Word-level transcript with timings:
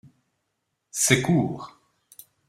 C’est 0.89 1.21
court 1.21 1.79